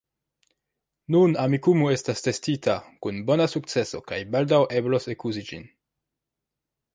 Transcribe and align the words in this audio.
Nun 1.15 1.35
Amikumu 1.43 1.91
estas 1.95 2.25
testita 2.27 2.75
kun 3.07 3.19
bona 3.27 3.47
sukceso 3.53 4.01
kaj 4.13 4.19
baldaŭ 4.37 4.61
eblos 4.81 5.07
ekuzi 5.17 5.45
ĝin. 5.53 5.69